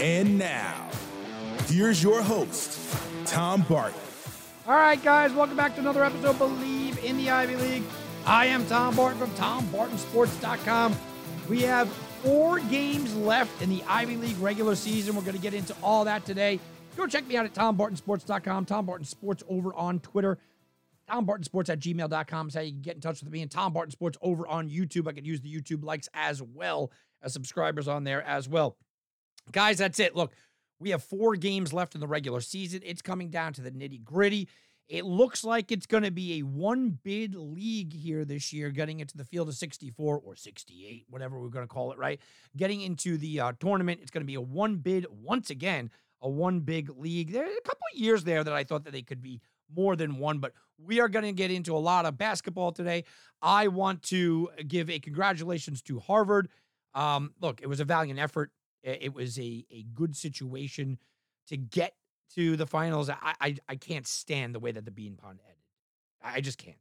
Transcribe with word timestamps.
And 0.00 0.38
now, 0.38 0.88
here's 1.66 2.02
your 2.02 2.22
host, 2.22 2.78
Tom 3.26 3.62
Barton. 3.62 4.00
All 4.66 4.74
right, 4.74 5.02
guys, 5.02 5.32
welcome 5.32 5.56
back 5.56 5.74
to 5.74 5.80
another 5.80 6.04
episode 6.04 6.36
Bleav 6.36 7.02
in 7.02 7.16
the 7.16 7.30
Ivy 7.30 7.56
League. 7.56 7.82
I 8.26 8.46
am 8.46 8.66
Tom 8.66 8.94
Barton 8.94 9.18
from 9.18 9.30
TomBartonSports.com. 9.32 10.96
We 11.48 11.62
have 11.62 11.88
four 12.22 12.60
games 12.60 13.14
left 13.16 13.62
in 13.62 13.70
the 13.70 13.82
Ivy 13.88 14.16
League 14.16 14.38
regular 14.38 14.74
season. 14.76 15.16
We're 15.16 15.22
going 15.22 15.36
to 15.36 15.40
get 15.40 15.54
into 15.54 15.74
all 15.82 16.04
that 16.04 16.24
today. 16.24 16.60
Go 16.96 17.06
check 17.06 17.26
me 17.26 17.36
out 17.36 17.46
at 17.46 17.54
TomBartonSports.com, 17.54 18.66
Tom 18.66 18.86
Barton 18.86 19.06
Sports 19.06 19.42
over 19.48 19.74
on 19.74 20.00
Twitter. 20.00 20.38
TomBartonSports 21.10 21.70
at 21.70 21.80
gmail.com 21.80 22.48
is 22.48 22.54
how 22.54 22.60
you 22.60 22.72
can 22.72 22.82
get 22.82 22.94
in 22.94 23.00
touch 23.00 23.22
with 23.22 23.32
me. 23.32 23.42
And 23.42 23.50
Tom 23.50 23.72
Barton 23.72 23.90
Sports 23.90 24.18
over 24.22 24.46
on 24.46 24.68
YouTube. 24.68 25.08
I 25.08 25.12
could 25.12 25.26
use 25.26 25.40
the 25.40 25.52
YouTube 25.52 25.82
likes 25.82 26.08
as 26.14 26.42
well 26.42 26.92
as 27.22 27.32
subscribers 27.32 27.88
on 27.88 28.04
there 28.04 28.22
as 28.22 28.48
well. 28.48 28.76
Guys, 29.52 29.78
that's 29.78 29.98
it. 29.98 30.14
Look, 30.14 30.32
we 30.78 30.90
have 30.90 31.02
four 31.02 31.36
games 31.36 31.72
left 31.72 31.94
in 31.94 32.00
the 32.00 32.06
regular 32.06 32.40
season. 32.40 32.80
It's 32.84 33.02
coming 33.02 33.30
down 33.30 33.52
to 33.54 33.60
the 33.60 33.70
nitty 33.70 34.04
gritty. 34.04 34.48
It 34.88 35.04
looks 35.04 35.44
like 35.44 35.70
it's 35.70 35.86
going 35.86 36.02
to 36.02 36.10
be 36.10 36.38
a 36.38 36.42
one 36.42 36.98
bid 37.04 37.34
league 37.36 37.92
here 37.92 38.24
this 38.24 38.52
year, 38.52 38.70
getting 38.70 38.98
into 38.98 39.16
the 39.16 39.24
field 39.24 39.48
of 39.48 39.54
64 39.54 40.20
or 40.24 40.34
68, 40.34 41.04
whatever 41.08 41.38
we're 41.38 41.48
going 41.48 41.64
to 41.64 41.72
call 41.72 41.92
it, 41.92 41.98
right? 41.98 42.20
Getting 42.56 42.80
into 42.80 43.16
the 43.16 43.40
uh, 43.40 43.52
tournament, 43.60 44.00
it's 44.02 44.10
going 44.10 44.22
to 44.22 44.26
be 44.26 44.34
a 44.34 44.40
one 44.40 44.76
bid 44.76 45.06
once 45.10 45.50
again 45.50 45.90
a 46.22 46.28
one 46.28 46.60
big 46.60 46.90
league. 46.98 47.32
There 47.32 47.44
are 47.44 47.46
a 47.46 47.60
couple 47.62 47.86
of 47.92 47.98
years 47.98 48.24
there 48.24 48.44
that 48.44 48.52
I 48.52 48.64
thought 48.64 48.84
that 48.84 48.92
they 48.92 49.02
could 49.02 49.22
be 49.22 49.40
more 49.74 49.96
than 49.96 50.18
one, 50.18 50.38
but 50.38 50.52
we 50.78 51.00
are 51.00 51.08
going 51.08 51.24
to 51.24 51.32
get 51.32 51.50
into 51.50 51.76
a 51.76 51.78
lot 51.78 52.06
of 52.06 52.18
basketball 52.18 52.72
today. 52.72 53.04
I 53.40 53.68
want 53.68 54.02
to 54.04 54.50
give 54.66 54.90
a 54.90 54.98
congratulations 54.98 55.82
to 55.82 55.98
Harvard. 56.00 56.48
Um, 56.94 57.32
look, 57.40 57.60
it 57.62 57.68
was 57.68 57.80
a 57.80 57.84
valiant 57.84 58.18
effort. 58.18 58.50
It 58.82 59.14
was 59.14 59.38
a, 59.38 59.66
a 59.70 59.84
good 59.94 60.16
situation 60.16 60.98
to 61.48 61.56
get 61.56 61.94
to 62.34 62.56
the 62.56 62.66
finals. 62.66 63.10
I, 63.10 63.34
I, 63.40 63.56
I 63.68 63.76
can't 63.76 64.06
stand 64.06 64.54
the 64.54 64.60
way 64.60 64.72
that 64.72 64.84
the 64.84 64.90
Beanpot 64.90 65.24
ended. 65.24 65.44
I 66.22 66.40
just 66.40 66.58
can't. 66.58 66.76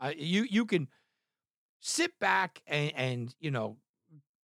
Uh, 0.00 0.12
you 0.16 0.44
you 0.48 0.64
can 0.64 0.88
sit 1.80 2.18
back 2.18 2.62
and, 2.66 2.92
and 2.94 3.34
you 3.40 3.50
know 3.50 3.76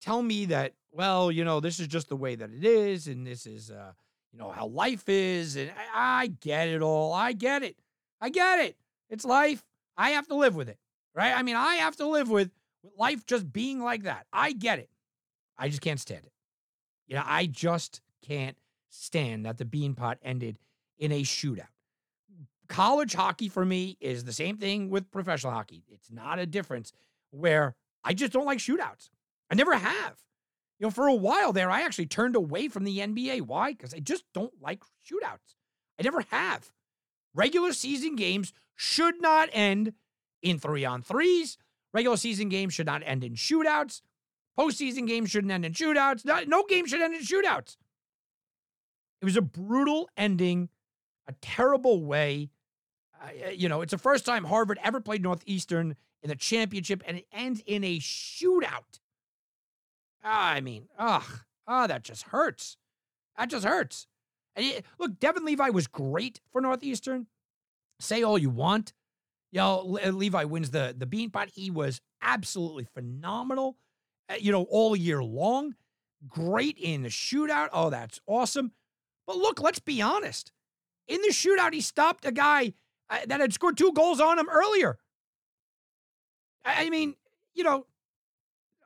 tell 0.01 0.23
me 0.23 0.47
that 0.47 0.75
well 0.93 1.31
you 1.31 1.45
know 1.45 1.61
this 1.61 1.79
is 1.79 1.87
just 1.87 2.09
the 2.09 2.17
way 2.17 2.35
that 2.35 2.51
it 2.51 2.65
is 2.65 3.07
and 3.07 3.27
this 3.27 3.47
is 3.47 3.71
uh 3.71 3.93
you 4.35 4.41
know, 4.41 4.51
how 4.51 4.67
life 4.67 5.09
is. 5.09 5.55
And 5.57 5.71
I, 5.95 6.23
I 6.23 6.27
get 6.27 6.69
it 6.69 6.83
all. 6.83 7.13
I 7.13 7.33
get 7.33 7.63
it. 7.63 7.77
I 8.21 8.31
get 8.31 8.59
it. 8.59 8.77
It's 9.09 9.25
life. 9.25 9.65
I 9.97 10.11
have 10.11 10.27
to 10.27 10.35
live 10.35 10.57
with 10.57 10.69
it. 10.69 10.79
Right? 11.15 11.33
I 11.33 11.43
mean, 11.43 11.55
I 11.55 11.77
have 11.77 11.95
to 11.97 12.07
live 12.09 12.29
with, 12.29 12.51
with 12.83 12.93
life 12.99 13.25
just 13.27 13.53
being 13.53 13.81
like 13.81 14.03
that. 14.03 14.27
I 14.33 14.53
get 14.53 14.81
it. 14.81 14.91
I 15.57 15.69
just 15.69 15.81
can't 15.81 16.01
stand 16.01 16.25
it. 16.25 16.33
You 17.07 17.17
know, 17.17 17.23
I 17.25 17.47
just 17.47 18.01
can't 18.23 18.57
stand 18.89 19.45
that 19.47 19.59
the 19.59 19.65
Beanpot 19.65 20.17
ended 20.23 20.59
in 20.99 21.13
a 21.13 21.23
shootout. 21.23 21.67
College 22.69 23.15
hockey 23.15 23.49
for 23.49 23.65
me 23.65 23.97
is 24.01 24.25
the 24.25 24.33
same 24.33 24.57
thing 24.57 24.89
with 24.89 25.11
professional 25.11 25.53
hockey. 25.53 25.85
It's 25.89 26.11
not 26.11 26.39
a 26.39 26.47
difference 26.47 26.93
where 27.31 27.75
I 28.03 28.15
just 28.15 28.33
don't 28.33 28.47
like 28.47 28.59
shootouts. 28.59 29.11
I 29.51 29.55
never 29.55 29.75
have. 29.75 30.15
You 30.79 30.87
know, 30.87 30.91
for 30.91 31.07
a 31.07 31.15
while 31.15 31.53
there, 31.53 31.71
I 31.71 31.83
actually 31.83 32.07
turned 32.07 32.37
away 32.37 32.69
from 32.69 32.85
the 32.85 32.99
NBA. 32.99 33.43
Why? 33.43 33.73
Because 33.73 33.95
I 33.95 34.01
just 34.01 34.25
don't 34.33 34.53
like 34.61 34.83
shootouts. 35.09 35.57
I 35.99 36.03
never 36.03 36.25
have. 36.31 36.73
Regular 37.35 37.73
season 37.73 38.17
games 38.17 38.53
should 38.75 39.21
not 39.21 39.49
end 39.53 39.93
in 40.43 40.59
three 40.59 40.85
on 40.85 41.03
threes. 41.03 41.59
Regular 41.93 42.17
season 42.17 42.49
games 42.49 42.75
should 42.75 42.87
not 42.87 43.03
end 43.05 43.23
in 43.23 43.35
shootouts. 43.35 44.01
Postseason 44.59 45.07
games 45.07 45.31
shouldn't 45.31 45.53
end 45.53 45.65
in 45.65 45.73
shootouts. 45.73 46.25
No, 46.25 46.41
no 46.47 46.65
game 46.65 46.87
should 46.87 47.01
end 47.01 47.15
in 47.15 47.23
shootouts. 47.23 47.77
It 49.21 49.25
was 49.25 49.37
a 49.37 49.43
brutal 49.43 50.09
ending, 50.17 50.69
a 51.27 51.33
terrible 51.41 52.05
way. 52.05 52.51
Uh, 53.21 53.51
you 53.51 53.69
know, 53.69 53.81
it's 53.81 53.91
the 53.93 53.99
first 53.99 54.27
time 54.27 54.45
Harvard 54.45 54.79
ever 54.83 55.01
played 55.01 55.23
Northeastern 55.23 55.97
in 56.23 56.29
the 56.29 56.37
championship, 56.37 57.03
and 57.07 57.19
it 57.19 57.27
ends 57.33 57.63
in 57.67 57.85
a 57.85 57.99
shootout. 57.99 59.01
I 60.23 60.61
mean, 60.61 60.89
ugh, 60.99 61.41
oh, 61.67 61.87
that 61.87 62.03
just 62.03 62.25
hurts. 62.25 62.77
That 63.37 63.51
just 63.51 63.65
hurts. 63.65 64.07
And 64.57 64.65
he, 64.65 64.77
look, 64.99 65.19
Devin 65.19 65.45
Levi 65.45 65.71
was 65.71 65.87
great 65.87 66.41
for 66.53 66.61
Northeastern. 66.61 67.27
Say 68.01 68.23
all 68.23 68.39
you 68.39 68.51
want. 68.51 68.93
You 69.53 69.61
know, 69.61 69.99
uh, 70.05 70.11
Levi 70.11 70.45
wins 70.45 70.71
the 70.71 70.95
the 70.97 71.07
Beanpot. 71.07 71.51
He 71.55 71.71
was 71.71 72.01
absolutely 72.21 72.85
phenomenal. 72.85 73.77
Uh, 74.29 74.35
you 74.39 74.53
know, 74.53 74.65
all 74.71 74.97
year 74.97 75.23
long. 75.23 75.75
Great 76.27 76.79
in 76.79 77.03
the 77.03 77.09
shootout. 77.09 77.69
Oh, 77.73 77.91
that's 77.91 78.21
awesome. 78.27 78.73
But 79.27 79.37
look, 79.37 79.61
let's 79.61 79.79
be 79.79 80.01
honest. 80.01 80.53
In 81.07 81.21
the 81.21 81.29
shootout, 81.29 81.73
he 81.73 81.81
stopped 81.81 82.25
a 82.25 82.33
guy 82.33 82.73
uh, 83.11 83.19
that 83.27 83.41
had 83.41 83.53
scored 83.53 83.77
two 83.77 83.93
goals 83.93 84.21
on 84.21 84.39
him 84.39 84.49
earlier. 84.49 84.99
I 86.65 86.89
mean, 86.89 87.15
you 87.55 87.63
know, 87.63 87.87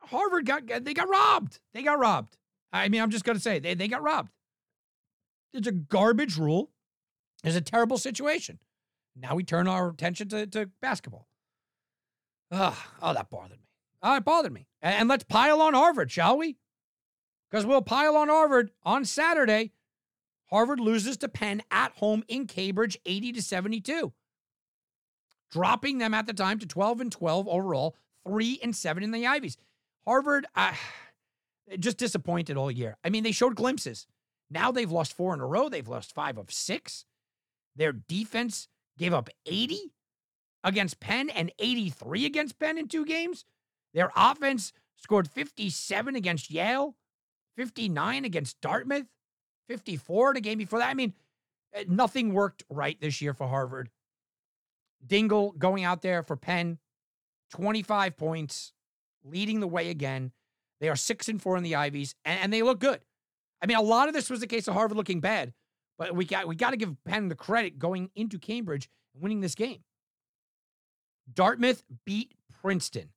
Harvard 0.02 0.46
got 0.46 0.66
they 0.66 0.94
got 0.94 1.08
robbed. 1.08 1.60
They 1.74 1.82
got 1.82 1.98
robbed. 1.98 2.36
I 2.72 2.88
mean, 2.88 3.00
I'm 3.00 3.10
just 3.10 3.24
gonna 3.24 3.38
say 3.38 3.60
they, 3.60 3.74
they 3.74 3.88
got 3.88 4.02
robbed. 4.02 4.32
It's 5.54 5.68
a 5.68 5.72
garbage 5.72 6.36
rule. 6.36 6.70
It's 7.44 7.56
a 7.56 7.60
terrible 7.60 7.98
situation. 7.98 8.58
Now 9.14 9.34
we 9.34 9.44
turn 9.44 9.68
our 9.68 9.88
attention 9.88 10.28
to, 10.30 10.46
to 10.48 10.70
basketball. 10.80 11.28
Oh, 12.50 12.76
oh, 13.00 13.14
that 13.14 13.30
bothered 13.30 13.58
me. 13.58 13.67
Oh, 14.02 14.16
it 14.16 14.24
bothered 14.24 14.52
me. 14.52 14.66
And, 14.80 14.94
and 14.94 15.08
let's 15.08 15.24
pile 15.24 15.60
on 15.60 15.74
Harvard, 15.74 16.10
shall 16.10 16.38
we? 16.38 16.56
Because 17.50 17.66
we'll 17.66 17.82
pile 17.82 18.16
on 18.16 18.28
Harvard 18.28 18.70
on 18.82 19.04
Saturday. 19.04 19.72
Harvard 20.50 20.80
loses 20.80 21.16
to 21.18 21.28
Penn 21.28 21.62
at 21.70 21.92
home 21.92 22.24
in 22.28 22.46
Cambridge, 22.46 22.98
80 23.04 23.32
to 23.32 23.42
72, 23.42 24.12
dropping 25.50 25.98
them 25.98 26.14
at 26.14 26.26
the 26.26 26.32
time 26.32 26.58
to 26.58 26.66
12 26.66 27.00
and 27.02 27.12
12 27.12 27.48
overall, 27.48 27.96
three 28.26 28.58
and 28.62 28.74
seven 28.74 29.02
in 29.02 29.10
the 29.10 29.26
Ivies. 29.26 29.56
Harvard, 30.06 30.46
uh, 30.54 30.72
just 31.78 31.98
disappointed 31.98 32.56
all 32.56 32.70
year. 32.70 32.96
I 33.04 33.10
mean, 33.10 33.24
they 33.24 33.32
showed 33.32 33.56
glimpses. 33.56 34.06
Now 34.50 34.72
they've 34.72 34.90
lost 34.90 35.14
four 35.14 35.34
in 35.34 35.40
a 35.40 35.46
row. 35.46 35.68
They've 35.68 35.86
lost 35.86 36.14
five 36.14 36.38
of 36.38 36.50
six. 36.50 37.04
Their 37.76 37.92
defense 37.92 38.68
gave 38.96 39.12
up 39.12 39.28
80 39.46 39.92
against 40.64 41.00
Penn 41.00 41.28
and 41.30 41.52
83 41.58 42.24
against 42.24 42.58
Penn 42.58 42.78
in 42.78 42.88
two 42.88 43.04
games. 43.04 43.44
Their 43.94 44.10
offense 44.16 44.72
scored 44.96 45.28
57 45.28 46.16
against 46.16 46.50
Yale, 46.50 46.96
59 47.56 48.24
against 48.24 48.60
Dartmouth, 48.60 49.06
54 49.68 50.30
in 50.30 50.34
the 50.34 50.40
game 50.40 50.58
before 50.58 50.78
that. 50.78 50.88
I 50.88 50.94
mean, 50.94 51.14
eh, 51.74 51.84
nothing 51.88 52.32
worked 52.32 52.64
right 52.70 53.00
this 53.00 53.20
year 53.20 53.34
for 53.34 53.48
Harvard. 53.48 53.90
Dingle 55.06 55.52
going 55.52 55.84
out 55.84 56.02
there 56.02 56.22
for 56.22 56.36
Penn, 56.36 56.78
25 57.50 58.16
points, 58.16 58.72
leading 59.24 59.60
the 59.60 59.68
way 59.68 59.90
again. 59.90 60.32
They 60.80 60.88
are 60.88 60.96
six 60.96 61.28
and 61.28 61.40
four 61.40 61.56
in 61.56 61.62
the 61.62 61.74
Ivies, 61.74 62.14
and, 62.24 62.40
and, 62.40 62.52
they 62.52 62.62
look 62.62 62.78
good. 62.78 63.00
I 63.60 63.66
mean, 63.66 63.76
a 63.76 63.82
lot 63.82 64.08
of 64.08 64.14
this 64.14 64.30
was 64.30 64.40
the 64.40 64.46
case 64.46 64.68
of 64.68 64.74
Harvard 64.74 64.96
looking 64.96 65.20
bad, 65.20 65.52
but 65.98 66.14
we 66.14 66.24
got 66.24 66.46
we 66.46 66.54
got 66.54 66.70
to 66.70 66.76
give 66.76 66.94
Penn 67.04 67.28
the 67.28 67.34
credit 67.34 67.78
going 67.78 68.10
into 68.14 68.38
Cambridge 68.38 68.88
and 69.14 69.22
winning 69.22 69.40
this 69.40 69.56
game. 69.56 69.80
Dartmouth 71.32 71.82
beat 72.04 72.34
Princeton. 72.60 73.10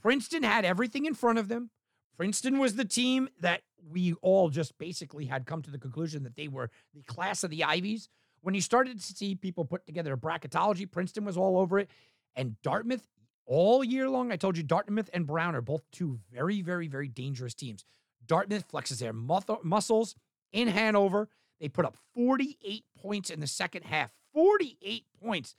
Princeton 0.00 0.42
had 0.42 0.64
everything 0.64 1.06
in 1.06 1.14
front 1.14 1.38
of 1.38 1.48
them. 1.48 1.70
Princeton 2.16 2.58
was 2.58 2.74
the 2.74 2.84
team 2.84 3.28
that 3.40 3.62
we 3.90 4.14
all 4.22 4.48
just 4.48 4.76
basically 4.78 5.26
had 5.26 5.46
come 5.46 5.62
to 5.62 5.70
the 5.70 5.78
conclusion 5.78 6.24
that 6.24 6.36
they 6.36 6.48
were 6.48 6.70
the 6.94 7.02
class 7.02 7.44
of 7.44 7.50
the 7.50 7.64
Ivies. 7.64 8.08
When 8.40 8.54
you 8.54 8.60
started 8.60 8.98
to 8.98 9.16
see 9.16 9.34
people 9.34 9.64
put 9.64 9.86
together 9.86 10.12
a 10.12 10.16
bracketology, 10.16 10.90
Princeton 10.90 11.24
was 11.24 11.36
all 11.36 11.58
over 11.58 11.78
it. 11.78 11.90
And 12.34 12.60
Dartmouth 12.62 13.06
all 13.46 13.82
year 13.82 14.08
long, 14.08 14.30
I 14.30 14.36
told 14.36 14.56
you 14.56 14.62
Dartmouth 14.62 15.10
and 15.12 15.26
Brown 15.26 15.54
are 15.54 15.60
both 15.60 15.82
two 15.90 16.18
very, 16.32 16.60
very, 16.60 16.86
very 16.86 17.08
dangerous 17.08 17.54
teams. 17.54 17.84
Dartmouth 18.26 18.70
flexes 18.70 18.98
their 18.98 19.12
muscles 19.12 20.14
in 20.52 20.68
Hanover. 20.68 21.28
They 21.60 21.68
put 21.68 21.84
up 21.84 21.96
48 22.14 22.84
points 23.00 23.30
in 23.30 23.40
the 23.40 23.46
second 23.46 23.84
half. 23.84 24.10
48 24.34 25.04
points. 25.20 25.54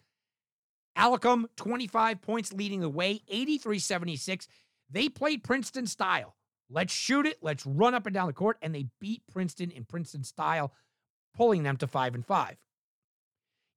Adelekun, 1.00 1.46
25 1.56 2.22
points 2.22 2.54
leading 2.54 2.82
the 2.82 2.90
way, 2.90 3.22
83 3.28 3.80
76. 3.80 4.48
They 4.90 5.08
played 5.08 5.44
Princeton 5.44 5.88
style. 5.88 6.36
Let's 6.70 6.94
shoot 6.94 7.26
it. 7.26 7.38
Let's 7.42 7.66
run 7.66 7.96
up 7.96 8.06
and 8.06 8.14
down 8.14 8.28
the 8.28 8.34
court. 8.34 8.58
And 8.62 8.76
they 8.76 8.88
beat 9.00 9.24
Princeton 9.32 9.72
in 9.72 9.86
Princeton 9.86 10.24
style, 10.24 10.74
pulling 11.36 11.64
them 11.64 11.78
to 11.78 11.88
five 11.88 12.16
and 12.16 12.26
five. 12.26 12.58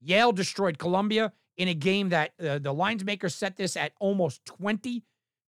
Yale 0.01 0.33
destroyed 0.33 0.79
Columbia 0.79 1.33
in 1.57 1.69
a 1.69 1.75
game 1.75 2.09
that 2.09 2.33
uh, 2.41 2.59
the 2.59 2.75
lines 2.75 3.05
maker 3.05 3.29
set 3.29 3.57
this 3.57 3.77
at 3.77 3.93
almost 4.01 4.45
20, 4.47 5.05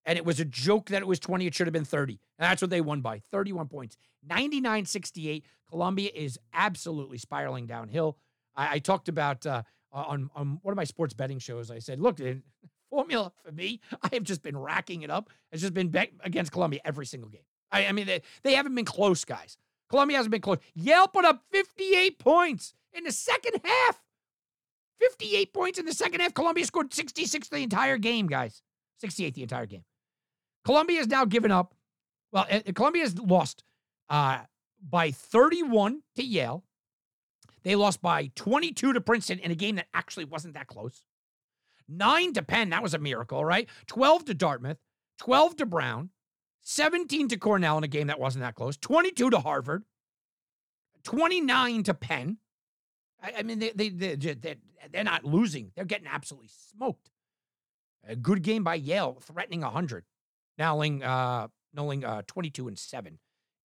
and 0.06 0.18
it 0.18 0.24
was 0.24 0.38
a 0.38 0.44
joke 0.44 0.90
that 0.90 1.02
it 1.02 1.08
was 1.08 1.18
20. 1.18 1.46
It 1.46 1.54
should 1.54 1.66
have 1.66 1.72
been 1.72 1.84
30. 1.84 2.20
And 2.38 2.50
that's 2.50 2.62
what 2.62 2.70
they 2.70 2.80
won 2.80 3.00
by 3.00 3.18
31 3.30 3.68
points. 3.68 3.96
99 4.26 4.86
68. 4.86 5.44
Columbia 5.68 6.10
is 6.14 6.38
absolutely 6.52 7.18
spiraling 7.18 7.66
downhill. 7.66 8.16
I, 8.54 8.74
I 8.74 8.78
talked 8.78 9.08
about 9.08 9.44
uh, 9.44 9.62
on, 10.02 10.30
on 10.34 10.58
one 10.62 10.72
of 10.72 10.76
my 10.76 10.84
sports 10.84 11.14
betting 11.14 11.38
shows, 11.38 11.70
I 11.70 11.78
said, 11.78 12.00
look, 12.00 12.18
formula 12.90 13.32
for 13.44 13.52
me, 13.52 13.80
I 14.02 14.08
have 14.12 14.22
just 14.22 14.42
been 14.42 14.56
racking 14.56 15.02
it 15.02 15.10
up. 15.10 15.30
It's 15.52 15.62
just 15.62 15.74
been 15.74 15.88
bet 15.88 16.10
against 16.20 16.52
Columbia 16.52 16.80
every 16.84 17.06
single 17.06 17.30
game. 17.30 17.42
I, 17.72 17.86
I 17.86 17.92
mean, 17.92 18.06
they, 18.06 18.22
they 18.42 18.54
haven't 18.54 18.74
been 18.74 18.84
close, 18.84 19.24
guys. 19.24 19.56
Columbia 19.90 20.16
hasn't 20.16 20.32
been 20.32 20.40
close. 20.40 20.58
Yale 20.74 21.08
put 21.08 21.24
up 21.24 21.42
58 21.50 22.18
points 22.18 22.74
in 22.92 23.04
the 23.04 23.12
second 23.12 23.60
half. 23.64 24.00
58 25.00 25.52
points 25.52 25.78
in 25.78 25.86
the 25.86 25.92
second 25.92 26.20
half. 26.20 26.34
Columbia 26.34 26.64
scored 26.64 26.94
66 26.94 27.48
the 27.48 27.58
entire 27.58 27.98
game, 27.98 28.26
guys. 28.26 28.62
68 29.00 29.34
the 29.34 29.42
entire 29.42 29.66
game. 29.66 29.84
Columbia 30.64 30.98
has 30.98 31.08
now 31.08 31.24
given 31.24 31.50
up. 31.50 31.74
Well, 32.32 32.46
uh, 32.50 32.60
Columbia 32.74 33.02
has 33.02 33.18
lost 33.18 33.64
uh, 34.08 34.40
by 34.88 35.10
31 35.10 36.02
to 36.16 36.24
Yale. 36.24 36.64
They 37.64 37.76
lost 37.76 38.02
by 38.02 38.30
22 38.34 38.92
to 38.92 39.00
Princeton 39.00 39.38
in 39.38 39.50
a 39.50 39.54
game 39.54 39.76
that 39.76 39.86
actually 39.94 40.26
wasn't 40.26 40.54
that 40.54 40.66
close. 40.66 41.04
Nine 41.88 42.32
to 42.34 42.42
Penn, 42.42 42.70
that 42.70 42.82
was 42.82 42.94
a 42.94 42.98
miracle, 42.98 43.44
right? 43.44 43.68
12 43.86 44.26
to 44.26 44.34
Dartmouth, 44.34 44.78
12 45.18 45.56
to 45.56 45.66
Brown, 45.66 46.10
17 46.62 47.28
to 47.28 47.36
Cornell 47.36 47.78
in 47.78 47.84
a 47.84 47.88
game 47.88 48.06
that 48.06 48.20
wasn't 48.20 48.42
that 48.42 48.54
close, 48.54 48.76
22 48.76 49.30
to 49.30 49.40
Harvard, 49.40 49.84
29 51.04 51.82
to 51.84 51.94
Penn. 51.94 52.38
I, 53.22 53.34
I 53.38 53.42
mean, 53.42 53.58
they, 53.58 53.70
they, 53.74 53.88
they, 53.90 54.14
they, 54.16 54.56
they're 54.90 55.04
not 55.04 55.24
losing, 55.24 55.72
they're 55.74 55.84
getting 55.84 56.06
absolutely 56.06 56.50
smoked. 56.72 57.10
A 58.06 58.16
good 58.16 58.42
game 58.42 58.64
by 58.64 58.74
Yale, 58.74 59.18
threatening 59.22 59.62
100, 59.62 60.04
nailing, 60.58 61.02
uh, 61.02 61.48
nailing 61.74 62.04
uh, 62.04 62.22
22 62.26 62.68
and 62.68 62.78
7 62.78 63.18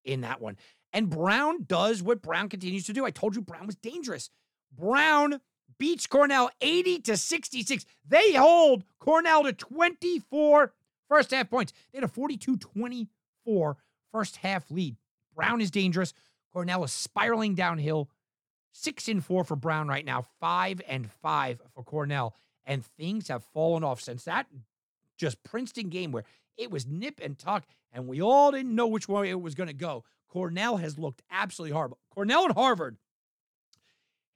in 0.05 0.21
that 0.21 0.41
one. 0.41 0.57
And 0.99 1.11
Brown 1.11 1.63
does 1.63 2.03
what 2.03 2.23
Brown 2.23 2.49
continues 2.49 2.85
to 2.87 2.93
do. 2.93 3.07
I 3.07 3.13
told 3.13 3.37
you 3.37 3.41
Brown 3.41 3.67
was 3.67 3.77
dangerous. 3.77 4.31
Brown 4.77 5.41
beats 5.79 6.09
Cornell 6.09 6.51
80 6.61 7.03
to 7.03 7.17
66. 7.17 7.87
They 8.05 8.33
hold 8.33 8.83
Cornell 8.99 9.45
to 9.45 9.53
24 9.53 10.73
first 11.09 11.31
half 11.31 11.49
points. 11.49 11.73
They 11.93 11.99
had 11.99 12.05
a 12.05 12.09
42 12.09 12.57
24 12.57 13.77
first 14.11 14.37
half 14.39 14.69
lead. 14.73 14.97
Brown 15.37 15.61
is 15.61 15.71
dangerous. 15.71 16.15
Cornell 16.53 16.83
is 16.83 16.91
spiraling 16.91 17.55
downhill. 17.55 18.11
Six 18.73 19.07
and 19.07 19.25
four 19.25 19.45
for 19.45 19.55
Brown 19.55 19.87
right 19.87 20.05
now, 20.05 20.25
five 20.41 20.83
and 20.89 21.09
five 21.23 21.61
for 21.77 21.85
Cornell. 21.85 22.35
And 22.67 22.85
things 22.85 23.29
have 23.29 23.45
fallen 23.45 23.85
off 23.85 24.01
since 24.01 24.25
that 24.25 24.49
just 25.17 25.43
Princeton 25.45 25.91
game 25.91 26.13
where 26.13 26.25
it 26.59 26.71
was 26.71 26.87
nip 26.87 27.21
and 27.23 27.39
tuck, 27.39 27.65
and 27.93 28.07
we 28.07 28.21
all 28.21 28.51
didn't 28.51 28.75
know 28.75 28.89
which 28.89 29.09
way 29.09 29.31
it 29.31 29.41
was 29.41 29.55
going 29.55 29.69
to 29.69 29.73
go. 29.73 30.05
Cornell 30.29 30.77
has 30.77 30.99
looked 30.99 31.23
absolutely 31.31 31.73
horrible. 31.73 31.99
Cornell 32.11 32.45
and 32.45 32.55
Harvard 32.55 32.99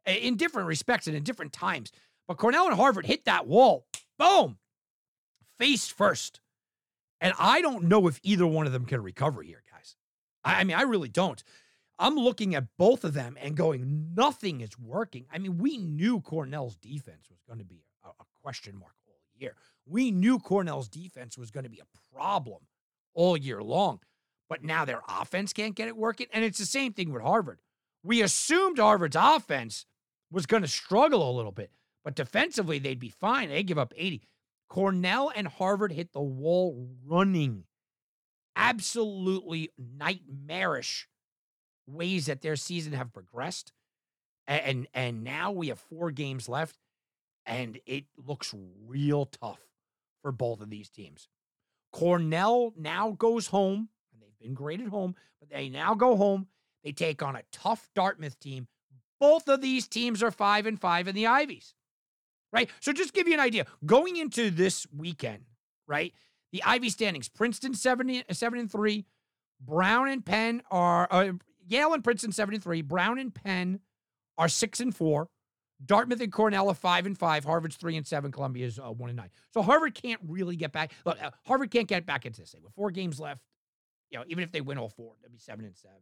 in 0.06 0.36
different 0.36 0.68
respects 0.68 1.06
and 1.06 1.16
in 1.16 1.22
different 1.22 1.52
times. 1.52 1.92
But 2.26 2.38
Cornell 2.38 2.66
and 2.66 2.76
Harvard 2.76 3.06
hit 3.06 3.24
that 3.26 3.46
wall, 3.46 3.86
boom, 4.18 4.58
face 5.58 5.88
first. 5.88 6.40
And 7.20 7.34
I 7.38 7.60
don't 7.60 7.84
know 7.84 8.08
if 8.08 8.18
either 8.22 8.46
one 8.46 8.66
of 8.66 8.72
them 8.72 8.84
can 8.84 9.02
recover 9.02 9.42
here, 9.42 9.62
guys. 9.70 9.96
I, 10.44 10.64
mean, 10.64 10.76
I 10.76 10.82
really 10.82 11.08
don't. 11.08 11.42
I'm 11.98 12.16
looking 12.16 12.54
at 12.54 12.66
both 12.78 13.04
of 13.04 13.14
them 13.14 13.36
and 13.40 13.56
going, 13.56 14.12
nothing 14.14 14.60
is 14.60 14.76
working. 14.78 15.26
I 15.32 15.38
mean, 15.38 15.58
we 15.58 15.76
knew 15.76 16.20
Cornell's 16.20 16.74
defense 16.76 17.28
was 17.30 17.38
going 17.46 17.60
to 17.60 17.64
be 17.64 17.84
a, 18.04 18.08
a 18.08 18.24
question 18.42 18.76
mark 18.76 18.94
year. 19.42 19.56
We 19.84 20.10
knew 20.10 20.38
Cornell's 20.38 20.88
defense 20.88 21.36
was 21.36 21.50
going 21.50 21.64
to 21.64 21.70
be 21.70 21.80
a 21.80 22.16
problem 22.16 22.62
all 23.14 23.36
year 23.36 23.62
long. 23.62 24.00
But 24.48 24.62
now 24.62 24.84
their 24.84 25.02
offense 25.08 25.52
can't 25.52 25.74
get 25.74 25.88
it 25.88 25.96
working. 25.96 26.26
And 26.32 26.44
it's 26.44 26.58
the 26.58 26.66
same 26.66 26.92
thing 26.92 27.12
with 27.12 27.22
Harvard. 27.22 27.60
We 28.02 28.22
assumed 28.22 28.78
Harvard's 28.78 29.16
offense 29.16 29.86
was 30.30 30.46
going 30.46 30.62
to 30.62 30.68
struggle 30.68 31.30
a 31.30 31.36
little 31.36 31.52
bit. 31.52 31.70
But 32.04 32.16
defensively, 32.16 32.78
they'd 32.78 32.98
be 32.98 33.10
fine. 33.10 33.48
They 33.48 33.62
give 33.62 33.78
up 33.78 33.92
80. 33.96 34.28
Cornell 34.68 35.30
and 35.34 35.46
Harvard 35.46 35.92
hit 35.92 36.12
the 36.12 36.20
wall 36.20 36.88
running. 37.06 37.64
Absolutely 38.56 39.70
nightmarish 39.78 41.08
ways 41.86 42.26
that 42.26 42.42
their 42.42 42.56
season 42.56 42.92
have 42.92 43.12
progressed. 43.12 43.72
And 44.46 44.88
and 44.92 45.22
now 45.22 45.52
we 45.52 45.68
have 45.68 45.78
four 45.78 46.10
games 46.10 46.48
left, 46.48 46.76
and 47.46 47.80
it 47.86 48.04
looks 48.16 48.54
real 48.86 49.26
tough 49.26 49.60
for 50.22 50.32
both 50.32 50.60
of 50.60 50.70
these 50.70 50.88
teams. 50.88 51.28
Cornell 51.92 52.72
now 52.76 53.10
goes 53.10 53.48
home, 53.48 53.88
and 54.12 54.22
they've 54.22 54.38
been 54.38 54.54
great 54.54 54.80
at 54.80 54.88
home, 54.88 55.14
but 55.40 55.50
they 55.50 55.68
now 55.68 55.94
go 55.94 56.16
home. 56.16 56.46
They 56.84 56.92
take 56.92 57.22
on 57.22 57.36
a 57.36 57.42
tough 57.52 57.88
Dartmouth 57.94 58.38
team 58.40 58.66
both 59.22 59.46
of 59.48 59.60
these 59.60 59.86
teams 59.86 60.20
are 60.20 60.32
five 60.32 60.66
and 60.66 60.80
five 60.80 61.06
in 61.06 61.14
the 61.14 61.28
Ivies, 61.28 61.74
right? 62.52 62.68
So 62.80 62.92
just 62.92 63.14
give 63.14 63.28
you 63.28 63.34
an 63.34 63.40
idea. 63.40 63.66
Going 63.86 64.16
into 64.16 64.50
this 64.50 64.84
weekend, 64.92 65.44
right? 65.86 66.12
The 66.50 66.60
Ivy 66.64 66.90
standings: 66.90 67.28
Princeton 67.28 67.72
seven 67.72 68.24
seven 68.32 68.58
and 68.58 68.70
three, 68.70 69.06
Brown 69.60 70.08
and 70.08 70.26
Penn 70.26 70.60
are 70.72 71.06
uh, 71.08 71.32
Yale 71.68 71.94
and 71.94 72.02
Princeton 72.02 72.32
seven 72.32 72.52
and 72.54 72.62
three, 72.64 72.82
Brown 72.82 73.20
and 73.20 73.32
Penn 73.32 73.78
are 74.36 74.48
six 74.48 74.80
and 74.80 74.92
four. 74.92 75.28
Dartmouth 75.84 76.20
and 76.20 76.32
Cornell 76.32 76.68
are 76.68 76.74
five 76.74 77.06
and 77.06 77.16
five. 77.18 77.44
Harvard's 77.44 77.76
three 77.76 77.96
and 77.96 78.06
seven. 78.06 78.30
Columbia 78.30 78.66
is 78.66 78.78
uh, 78.78 78.92
one 78.92 79.10
and 79.10 79.16
nine. 79.16 79.30
So 79.52 79.62
Harvard 79.62 79.94
can't 79.94 80.20
really 80.26 80.56
get 80.56 80.72
back. 80.72 80.92
Look, 81.04 81.22
uh, 81.22 81.30
Harvard 81.46 81.70
can't 81.70 81.88
get 81.88 82.06
back 82.06 82.26
into 82.26 82.40
this 82.40 82.52
thing 82.52 82.62
with 82.62 82.74
four 82.74 82.90
games 82.90 83.18
left. 83.18 83.42
You 84.10 84.18
know, 84.18 84.24
even 84.28 84.44
if 84.44 84.52
they 84.52 84.60
win 84.60 84.78
all 84.78 84.88
four, 84.88 85.14
they'll 85.20 85.30
be 85.30 85.38
seven 85.38 85.64
and 85.64 85.76
seven. 85.76 85.96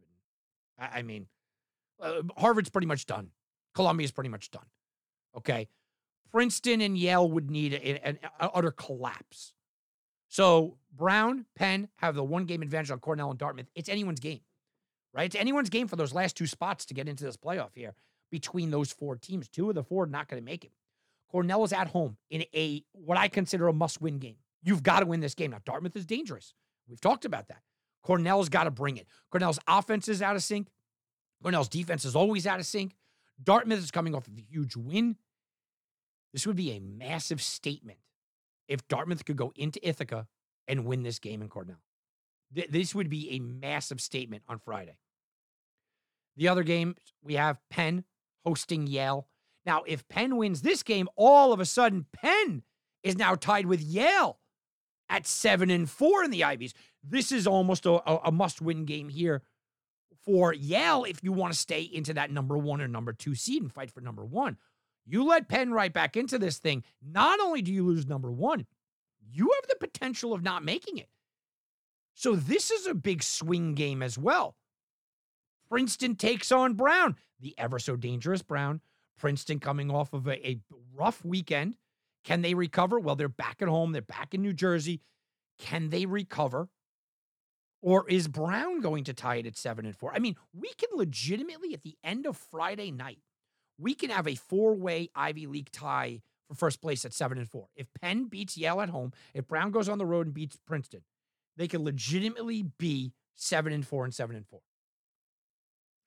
I, 0.77 0.99
I 0.99 1.01
mean, 1.01 1.27
uh, 2.01 2.21
Harvard's 2.37 2.69
pretty 2.69 2.87
much 2.87 3.05
done. 3.05 3.29
Columbia's 3.73 4.11
pretty 4.11 4.29
much 4.29 4.51
done. 4.51 4.65
Okay. 5.35 5.67
Princeton 6.31 6.81
and 6.81 6.97
Yale 6.97 7.29
would 7.29 7.49
need 7.49 7.73
an, 7.73 8.19
utter 8.39 8.71
collapse. 8.71 9.53
So 10.29 10.77
Brown, 10.95 11.45
Penn 11.55 11.89
have 11.97 12.15
the 12.15 12.23
one 12.23 12.45
game 12.45 12.61
advantage 12.61 12.91
on 12.91 12.99
Cornell 12.99 13.31
and 13.31 13.39
Dartmouth. 13.39 13.67
It's 13.75 13.89
anyone's 13.89 14.21
game, 14.21 14.39
right? 15.13 15.25
It's 15.25 15.35
anyone's 15.35 15.69
game 15.69 15.89
for 15.89 15.97
those 15.97 16.13
last 16.13 16.37
two 16.37 16.47
spots 16.47 16.85
to 16.85 16.93
get 16.93 17.09
into 17.09 17.25
this 17.25 17.35
playoff 17.35 17.71
here 17.75 17.95
between 18.31 18.71
those 18.71 18.91
four 18.91 19.15
teams. 19.15 19.47
Two 19.47 19.69
of 19.69 19.75
the 19.75 19.83
four 19.83 20.05
are 20.05 20.07
not 20.07 20.27
going 20.27 20.41
to 20.41 20.45
make 20.45 20.63
it. 20.63 20.71
Cornell 21.29 21.63
is 21.63 21.73
at 21.73 21.87
home 21.87 22.17
in 22.29 22.43
a 22.53 22.83
what 22.93 23.17
I 23.17 23.27
consider 23.27 23.67
a 23.67 23.73
must-win 23.73 24.17
game. 24.17 24.37
You've 24.63 24.83
got 24.83 24.99
to 25.01 25.05
win 25.05 25.19
this 25.19 25.35
game. 25.35 25.51
Now 25.51 25.61
Dartmouth 25.65 25.95
is 25.95 26.05
dangerous. 26.05 26.53
We've 26.87 27.01
talked 27.01 27.25
about 27.25 27.47
that. 27.47 27.61
Cornell's 28.03 28.49
got 28.49 28.63
to 28.63 28.71
bring 28.71 28.97
it. 28.97 29.07
Cornell's 29.31 29.59
offense 29.67 30.07
is 30.07 30.21
out 30.21 30.35
of 30.35 30.43
sync. 30.43 30.67
Cornell's 31.41 31.69
defense 31.69 32.05
is 32.05 32.15
always 32.15 32.45
out 32.45 32.59
of 32.59 32.65
sync. 32.65 32.95
Dartmouth 33.41 33.79
is 33.79 33.91
coming 33.91 34.13
off 34.13 34.27
of 34.27 34.37
a 34.37 34.41
huge 34.41 34.75
win. 34.75 35.15
This 36.33 36.47
would 36.47 36.55
be 36.55 36.71
a 36.71 36.79
massive 36.79 37.41
statement 37.41 37.99
if 38.67 38.87
Dartmouth 38.87 39.25
could 39.25 39.37
go 39.37 39.51
into 39.55 39.85
Ithaca 39.87 40.27
and 40.67 40.85
win 40.85 41.03
this 41.03 41.19
game 41.19 41.41
in 41.41 41.49
Cornell. 41.49 41.81
Th- 42.53 42.69
this 42.69 42.93
would 42.95 43.09
be 43.09 43.31
a 43.31 43.39
massive 43.39 44.01
statement 44.01 44.43
on 44.47 44.59
Friday. 44.59 44.97
The 46.37 46.47
other 46.47 46.63
game, 46.63 46.95
we 47.23 47.35
have 47.35 47.59
Penn 47.69 48.05
hosting 48.45 48.87
Yale. 48.87 49.27
Now, 49.65 49.83
if 49.85 50.07
Penn 50.07 50.37
wins 50.37 50.61
this 50.61 50.83
game, 50.83 51.07
all 51.15 51.53
of 51.53 51.59
a 51.59 51.65
sudden 51.65 52.05
Penn 52.11 52.63
is 53.03 53.17
now 53.17 53.35
tied 53.35 53.65
with 53.65 53.81
Yale 53.81 54.39
at 55.09 55.27
seven 55.27 55.69
and 55.69 55.89
four 55.89 56.23
in 56.23 56.31
the 56.31 56.43
Ivies. 56.43 56.73
This 57.03 57.31
is 57.31 57.45
almost 57.45 57.85
a, 57.85 58.27
a 58.27 58.31
must-win 58.31 58.85
game 58.85 59.09
here 59.09 59.43
for 60.23 60.53
Yale 60.53 61.03
if 61.03 61.23
you 61.23 61.31
want 61.31 61.53
to 61.53 61.59
stay 61.59 61.81
into 61.81 62.13
that 62.13 62.31
number 62.31 62.57
one 62.57 62.81
or 62.81 62.87
number 62.87 63.13
two 63.13 63.35
seed 63.35 63.61
and 63.61 63.71
fight 63.71 63.91
for 63.91 64.01
number 64.01 64.23
one. 64.23 64.57
You 65.05 65.25
let 65.25 65.49
Penn 65.49 65.71
right 65.71 65.91
back 65.91 66.15
into 66.15 66.37
this 66.37 66.59
thing. 66.59 66.83
Not 67.01 67.39
only 67.39 67.61
do 67.61 67.73
you 67.73 67.85
lose 67.85 68.07
number 68.07 68.31
one, 68.31 68.67
you 69.31 69.51
have 69.55 69.67
the 69.67 69.87
potential 69.87 70.33
of 70.33 70.43
not 70.43 70.63
making 70.63 70.97
it. 70.97 71.09
So 72.13 72.35
this 72.35 72.69
is 72.71 72.85
a 72.85 72.93
big 72.93 73.23
swing 73.23 73.73
game 73.73 74.03
as 74.03 74.17
well. 74.17 74.55
Princeton 75.71 76.17
takes 76.17 76.51
on 76.51 76.73
Brown, 76.73 77.15
the 77.39 77.55
ever 77.57 77.79
so 77.79 77.95
dangerous 77.95 78.41
Brown. 78.41 78.81
Princeton 79.17 79.59
coming 79.59 79.89
off 79.89 80.11
of 80.11 80.27
a, 80.27 80.45
a 80.45 80.59
rough 80.93 81.23
weekend. 81.23 81.77
Can 82.25 82.41
they 82.41 82.53
recover? 82.53 82.99
Well, 82.99 83.15
they're 83.15 83.29
back 83.29 83.61
at 83.61 83.69
home. 83.69 83.93
They're 83.93 84.01
back 84.01 84.33
in 84.33 84.41
New 84.41 84.51
Jersey. 84.51 84.99
Can 85.57 85.89
they 85.89 86.05
recover? 86.05 86.67
Or 87.81 88.07
is 88.09 88.27
Brown 88.27 88.81
going 88.81 89.05
to 89.05 89.13
tie 89.13 89.37
it 89.37 89.45
at 89.45 89.55
seven 89.55 89.85
and 89.85 89.95
four? 89.95 90.11
I 90.13 90.19
mean, 90.19 90.35
we 90.53 90.69
can 90.77 90.89
legitimately, 90.93 91.73
at 91.73 91.83
the 91.83 91.95
end 92.03 92.25
of 92.25 92.35
Friday 92.35 92.91
night, 92.91 93.19
we 93.79 93.93
can 93.93 94.09
have 94.09 94.27
a 94.27 94.35
four 94.35 94.73
way 94.75 95.09
Ivy 95.15 95.47
League 95.47 95.71
tie 95.71 96.21
for 96.49 96.55
first 96.55 96.81
place 96.81 97.05
at 97.05 97.13
seven 97.13 97.37
and 97.37 97.49
four. 97.49 97.69
If 97.77 97.87
Penn 98.01 98.25
beats 98.25 98.57
Yale 98.57 98.81
at 98.81 98.89
home, 98.89 99.13
if 99.33 99.47
Brown 99.47 99.71
goes 99.71 99.87
on 99.87 99.99
the 99.99 100.05
road 100.05 100.27
and 100.27 100.35
beats 100.35 100.57
Princeton, 100.67 101.03
they 101.55 101.69
can 101.69 101.85
legitimately 101.85 102.63
be 102.77 103.13
seven 103.35 103.71
and 103.71 103.87
four 103.87 104.03
and 104.03 104.13
seven 104.13 104.35
and 104.35 104.45
four. 104.45 104.59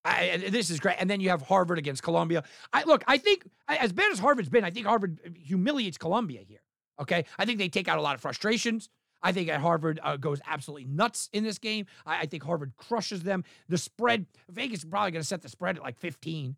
I, 0.04 0.44
this 0.50 0.70
is 0.70 0.80
great. 0.80 0.96
And 0.98 1.08
then 1.08 1.20
you 1.20 1.30
have 1.30 1.42
Harvard 1.42 1.78
against 1.78 2.02
Columbia. 2.02 2.44
I 2.72 2.84
look, 2.84 3.02
I 3.06 3.16
think 3.16 3.44
as 3.68 3.92
bad 3.92 4.12
as 4.12 4.18
Harvard's 4.18 4.50
been, 4.50 4.64
I 4.64 4.70
think 4.70 4.86
Harvard 4.86 5.18
humiliates 5.42 5.96
Columbia 5.96 6.40
here. 6.46 6.60
Okay. 7.00 7.24
I 7.38 7.44
think 7.44 7.58
they 7.58 7.68
take 7.68 7.88
out 7.88 7.98
a 7.98 8.02
lot 8.02 8.14
of 8.14 8.20
frustrations. 8.20 8.88
I 9.22 9.32
think 9.32 9.48
at 9.48 9.60
Harvard 9.60 9.98
uh, 10.02 10.16
goes 10.18 10.40
absolutely 10.46 10.84
nuts 10.84 11.30
in 11.32 11.44
this 11.44 11.58
game. 11.58 11.86
I, 12.04 12.20
I, 12.20 12.26
think 12.26 12.42
Harvard 12.42 12.74
crushes 12.76 13.22
them. 13.22 13.42
The 13.70 13.78
spread, 13.78 14.26
Vegas 14.50 14.80
is 14.80 14.84
probably 14.84 15.12
going 15.12 15.22
to 15.22 15.26
set 15.26 15.40
the 15.40 15.48
spread 15.48 15.78
at 15.78 15.82
like 15.82 15.98
15. 15.98 16.56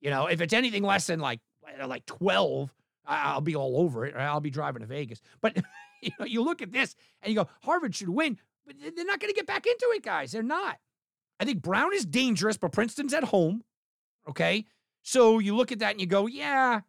You 0.00 0.10
know, 0.10 0.26
if 0.26 0.40
it's 0.40 0.52
anything 0.52 0.84
less 0.84 1.08
than 1.08 1.18
like 1.18 1.40
like 1.84 2.06
12, 2.06 2.72
I'll 3.06 3.40
be 3.40 3.56
all 3.56 3.80
over 3.80 4.06
it. 4.06 4.14
I'll 4.14 4.40
be 4.40 4.50
driving 4.50 4.80
to 4.80 4.86
Vegas. 4.86 5.20
But 5.40 5.56
you 6.02 6.10
know, 6.20 6.26
you 6.26 6.42
look 6.42 6.62
at 6.62 6.70
this 6.70 6.94
and 7.22 7.30
you 7.32 7.36
go, 7.36 7.48
Harvard 7.62 7.94
should 7.94 8.08
win, 8.08 8.38
but 8.64 8.76
they're 8.80 9.04
not 9.04 9.18
going 9.18 9.32
to 9.32 9.36
get 9.36 9.46
back 9.46 9.66
into 9.66 9.92
it, 9.94 10.04
guys. 10.04 10.30
They're 10.30 10.44
not. 10.44 10.78
I 11.38 11.44
think 11.44 11.62
Brown 11.62 11.94
is 11.94 12.04
dangerous, 12.04 12.56
but 12.56 12.72
Princeton's 12.72 13.14
at 13.14 13.24
home. 13.24 13.62
Okay. 14.28 14.64
So 15.02 15.38
you 15.38 15.54
look 15.54 15.72
at 15.72 15.78
that 15.80 15.92
and 15.92 16.00
you 16.00 16.06
go, 16.06 16.26
yeah, 16.26 16.80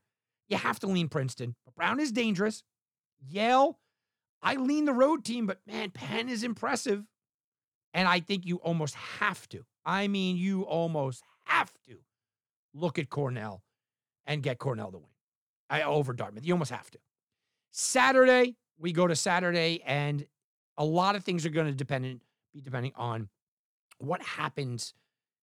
you 0.48 0.58
have 0.58 0.80
to 0.80 0.88
lean 0.88 1.10
Princeton. 1.10 1.56
But 1.66 1.76
Brown 1.76 2.00
is 2.00 2.12
dangerous. 2.12 2.64
Yale, 3.20 3.80
I 4.42 4.56
lean 4.56 4.86
the 4.86 4.94
road 4.94 5.26
team, 5.26 5.46
but 5.46 5.60
man, 5.68 5.92
Penn 5.92 6.30
is 6.30 6.44
impressive. 6.44 7.04
And 7.94 8.08
I 8.08 8.20
think 8.20 8.46
you 8.46 8.58
almost 8.58 8.96
have 8.96 9.48
to. 9.50 9.66
I 9.86 10.08
mean, 10.08 10.38
you 10.38 10.64
almost 10.64 11.24
have 11.46 11.72
to 11.88 11.98
look 12.74 13.00
at 13.00 13.10
Cornell 13.10 13.64
and 14.26 14.44
get 14.44 14.60
Cornell 14.60 14.92
to 14.92 14.98
win 14.98 15.10
I, 15.70 15.84
over 15.84 16.14
Dartmouth. 16.14 16.46
You 16.46 16.54
almost 16.54 16.72
have 16.72 16.92
to. 16.92 17.00
Saturday, 17.72 18.56
we 18.78 18.92
go 18.92 19.08
to 19.08 19.16
Saturday, 19.16 19.82
and 19.86 20.26
a 20.78 20.86
lot 20.86 21.16
of 21.16 21.24
things 21.24 21.46
are 21.46 21.50
going 21.50 21.68
to 21.68 21.74
depend 21.74 22.20
be 22.54 22.62
depending 22.62 22.94
on 22.96 23.30
what 24.00 24.22
happens 24.22 24.94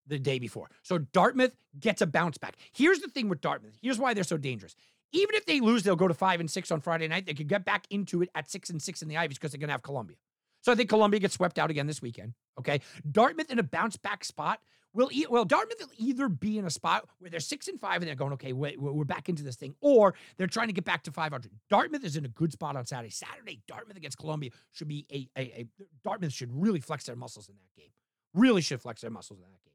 the 0.07 0.19
day 0.19 0.39
before. 0.39 0.71
So 0.83 0.99
Dartmouth 0.99 1.57
gets 1.79 2.03
a 2.03 2.07
bounce 2.07 2.39
back. 2.39 2.57
Here's 2.73 3.01
the 3.01 3.09
thing 3.09 3.29
with 3.29 3.41
Dartmouth. 3.41 3.79
Here's 3.81 3.99
why 3.99 4.15
they're 4.15 4.25
so 4.25 4.37
dangerous. 4.37 4.75
Even 5.13 5.35
if 5.35 5.47
they 5.47 5.61
lose, 5.61 5.83
they'll 5.83 5.97
go 5.97 6.09
to 6.09 6.15
five 6.15 6.41
and 6.41 6.51
six 6.51 6.71
on 6.71 6.81
Friday 6.81 7.09
night. 7.09 7.25
They 7.25 7.35
could 7.35 7.49
get 7.49 7.65
back 7.65 7.87
into 7.89 8.23
it 8.23 8.29
at 8.35 8.51
six 8.51 8.69
and 8.69 8.83
six 8.83 9.01
in 9.01 9.09
the 9.09 9.17
Ivies 9.17 9.39
because 9.39 9.53
they're 9.53 9.61
going 9.61 9.69
to 9.69 9.75
have 9.75 9.83
Columbia. 9.83 10.17
So 10.61 10.73
I 10.73 10.75
think 10.75 10.89
Columbia 10.89 11.21
gets 11.21 11.35
swept 11.35 11.59
out 11.59 11.71
again 11.71 11.87
this 11.87 12.03
weekend. 12.03 12.35
Okay, 12.59 12.81
Dartmouth 13.11 13.51
in 13.51 13.59
a 13.59 13.63
bounce 13.63 13.97
back 13.97 14.25
spot 14.25 14.61
will 14.95 15.11
e- 15.13 15.27
well 15.29 15.45
Dartmouth 15.45 15.79
will 15.81 15.91
either 15.99 16.29
be 16.29 16.57
in 16.59 16.65
a 16.65 16.71
spot 16.71 17.07
where 17.19 17.31
they're 17.31 17.41
six 17.41 17.69
and 17.69 17.79
five 17.79 17.97
and 17.97 18.09
they're 18.09 18.15
going 18.15 18.33
okay 18.33 18.53
wait, 18.53 18.81
we're 18.81 19.05
back 19.05 19.29
into 19.29 19.43
this 19.43 19.57
thing, 19.57 19.75
or 19.81 20.15
they're 20.37 20.47
trying 20.47 20.69
to 20.69 20.73
get 20.73 20.85
back 20.85 21.03
to 21.03 21.13
500. 21.13 21.51
Dartmouth 21.69 22.05
is 22.05 22.17
in 22.17 22.25
a 22.25 22.29
good 22.29 22.53
spot 22.53 22.77
on 22.77 22.87
Saturday. 22.87 23.11
Saturday, 23.11 23.61
Dartmouth 23.69 23.97
against 23.97 24.19
Columbia 24.19 24.51
should 24.73 24.89
be 24.89 25.07
a, 25.13 25.29
a, 25.39 25.43
a 25.43 25.67
Dartmouth 26.03 26.33
should 26.33 26.51
really 26.53 26.81
flex 26.81 27.05
their 27.05 27.17
muscles 27.17 27.49
in 27.49 27.57
that 27.57 27.81
game. 27.81 27.91
Really 28.35 28.61
should 28.61 28.81
flex 28.81 29.01
their 29.01 29.11
muscles 29.11 29.39
in 29.39 29.51
that 29.51 29.65
game. 29.65 29.73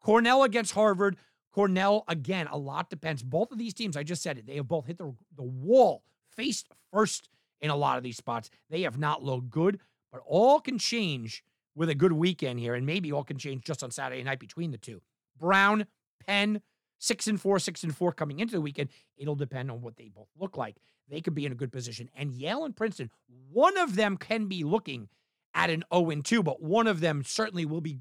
Cornell 0.00 0.44
against 0.44 0.72
Harvard. 0.72 1.16
Cornell, 1.52 2.04
again, 2.06 2.46
a 2.50 2.56
lot 2.56 2.90
depends. 2.90 3.22
Both 3.22 3.50
of 3.50 3.58
these 3.58 3.74
teams, 3.74 3.96
I 3.96 4.02
just 4.02 4.22
said 4.22 4.38
it, 4.38 4.46
they 4.46 4.56
have 4.56 4.68
both 4.68 4.86
hit 4.86 4.98
the, 4.98 5.14
the 5.36 5.42
wall 5.42 6.02
faced 6.36 6.68
first 6.92 7.28
in 7.60 7.70
a 7.70 7.76
lot 7.76 7.96
of 7.96 8.04
these 8.04 8.16
spots. 8.16 8.50
They 8.70 8.82
have 8.82 8.98
not 8.98 9.24
looked 9.24 9.50
good, 9.50 9.80
but 10.12 10.22
all 10.26 10.60
can 10.60 10.78
change 10.78 11.42
with 11.74 11.88
a 11.88 11.94
good 11.94 12.12
weekend 12.12 12.60
here, 12.60 12.74
and 12.74 12.86
maybe 12.86 13.12
all 13.12 13.24
can 13.24 13.38
change 13.38 13.64
just 13.64 13.82
on 13.82 13.90
Saturday 13.90 14.22
night 14.22 14.38
between 14.38 14.70
the 14.70 14.78
two. 14.78 15.02
Brown, 15.38 15.86
Penn, 16.26 16.62
six 16.98 17.26
and 17.26 17.40
four, 17.40 17.58
six 17.58 17.82
and 17.82 17.94
four 17.94 18.12
coming 18.12 18.40
into 18.40 18.52
the 18.52 18.60
weekend. 18.60 18.90
It'll 19.16 19.34
depend 19.34 19.70
on 19.70 19.82
what 19.82 19.96
they 19.96 20.08
both 20.08 20.28
look 20.38 20.56
like. 20.56 20.76
They 21.08 21.20
could 21.20 21.34
be 21.34 21.46
in 21.46 21.52
a 21.52 21.56
good 21.56 21.72
position. 21.72 22.10
And 22.14 22.32
Yale 22.32 22.64
and 22.64 22.76
Princeton, 22.76 23.10
one 23.52 23.76
of 23.76 23.94
them 23.94 24.16
can 24.16 24.46
be 24.46 24.64
looking 24.64 25.08
at 25.56 25.70
an 25.70 25.82
0 25.92 26.10
and 26.10 26.24
2, 26.24 26.42
but 26.42 26.62
one 26.62 26.86
of 26.86 27.00
them 27.00 27.24
certainly 27.24 27.64
will 27.64 27.80
be 27.80 27.98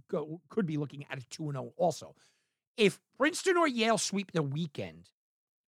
could 0.50 0.68
be 0.68 0.78
looking 0.78 1.06
at 1.10 1.18
a 1.18 1.30
2 1.30 1.46
and 1.46 1.54
0 1.54 1.74
also. 1.78 2.14
If 2.78 3.00
Princeton 3.18 3.58
or 3.58 3.68
Yale 3.68 3.98
sweep 3.98 4.34
the 4.34 4.44
weekend 4.44 5.10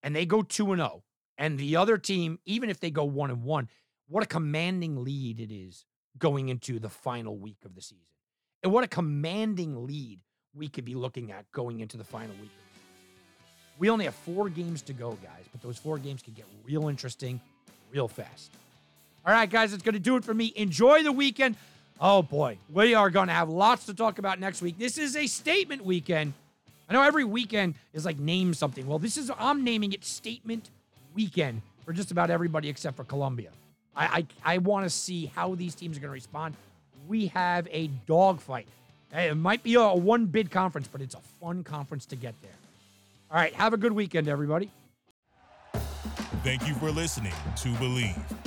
and 0.03 0.15
they 0.15 0.25
go 0.25 0.44
2 0.44 0.74
and 0.74 0.82
0, 0.82 1.03
and 1.39 1.58
the 1.58 1.75
other 1.77 1.98
team, 1.98 2.39
even 2.46 2.70
if 2.70 2.79
they 2.79 2.91
go 2.91 3.06
1 3.06 3.32
and 3.32 3.44
1, 3.44 3.70
what 4.08 4.24
a 4.24 4.27
commanding 4.27 5.03
lead 5.03 5.39
it 5.39 5.51
is 5.51 5.86
going 6.20 6.50
into 6.50 6.77
the 6.77 6.89
final 6.89 7.38
week 7.38 7.58
of 7.65 7.74
the 7.74 7.82
season. 7.82 8.13
And 8.62 8.72
what 8.72 8.84
a 8.84 8.88
commanding 8.88 9.88
lead 9.88 10.20
we 10.53 10.67
could 10.67 10.86
be 10.86 10.96
looking 10.96 11.32
at 11.32 11.50
going 11.51 11.79
into 11.79 11.98
the 11.98 12.03
final 12.03 12.36
week. 12.41 12.51
We 13.79 13.89
only 13.89 14.06
have 14.06 14.15
four 14.15 14.50
games 14.50 14.82
to 14.84 14.94
go, 14.94 15.12
guys, 15.22 15.46
but 15.51 15.62
those 15.62 15.77
four 15.77 16.00
games 16.00 16.24
can 16.24 16.34
get 16.34 16.46
real 16.65 16.88
interesting 16.89 17.39
real 17.91 18.08
fast. 18.08 18.51
All 19.25 19.34
right, 19.34 19.50
guys, 19.50 19.72
that's 19.72 19.84
going 19.84 19.94
to 19.94 20.00
do 20.00 20.15
it 20.15 20.24
for 20.24 20.34
me. 20.34 20.53
Enjoy 20.56 21.03
the 21.03 21.12
weekend. 21.12 21.56
Oh 22.00 22.22
boy, 22.22 22.60
we 22.72 22.94
are 22.94 23.10
going 23.10 23.27
to 23.27 23.34
have 23.34 23.50
lots 23.50 23.86
to 23.88 23.94
talk 23.94 24.20
about 24.20 24.39
next 24.39 24.62
week. 24.62 24.77
This 24.77 24.98
is 24.98 25.16
a 25.16 25.25
statement 25.25 25.84
weekend. 25.84 26.34
I 26.88 26.94
know 26.94 27.01
every 27.01 27.24
weekend 27.24 27.74
is 27.94 28.06
like 28.06 28.20
name 28.20 28.54
something. 28.54 28.88
Well, 28.88 29.00
this 29.00 29.18
is 29.18 29.32
I'm 29.39 29.63
naming 29.63 29.94
it 29.94 30.06
statement 30.06 30.70
weekend 31.16 31.62
for 31.86 31.94
just 31.94 32.12
about 32.12 32.30
everybody 32.30 32.70
except 32.70 32.96
for 32.96 33.04
Columbia. 33.04 33.50
I 33.96 34.27
I, 34.46 34.54
I 34.54 34.58
want 34.60 34.86
to 34.86 34.89
see 34.89 35.32
how 35.36 35.56
these 35.56 35.74
teams 35.74 35.98
are 35.98 36.00
going 36.00 36.10
to 36.10 36.13
respond. 36.13 36.56
We 37.08 37.27
have 37.27 37.68
a 37.72 37.88
dogfight. 38.06 38.68
Eh, 39.13 39.32
it 39.32 39.36
might 39.36 39.63
be 39.63 39.74
a 39.74 39.88
one 39.94 40.27
bid 40.27 40.51
conference, 40.51 40.88
but 40.88 41.01
it's 41.01 41.16
a 41.16 41.22
fun 41.42 41.63
conference 41.63 42.06
to 42.08 42.16
get 42.16 42.36
there. 42.42 42.51
All 43.32 43.38
right, 43.38 43.54
have 43.56 43.74
a 43.74 43.77
good 43.77 43.92
weekend, 43.92 44.27
everybody. 44.27 44.70
Thank 46.44 46.68
you 46.68 46.75
for 46.75 46.92
listening 46.92 47.34
to 47.58 47.70
Bleav. 47.70 48.47